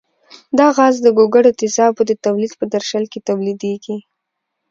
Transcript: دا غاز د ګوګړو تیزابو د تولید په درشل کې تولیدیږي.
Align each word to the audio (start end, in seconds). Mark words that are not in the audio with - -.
دا 0.59 0.67
غاز 0.75 0.95
د 1.01 1.07
ګوګړو 1.17 1.57
تیزابو 1.59 2.01
د 2.07 2.11
تولید 2.25 2.51
په 2.59 2.65
درشل 2.73 3.03
کې 3.11 3.19
تولیدیږي. 3.29 3.97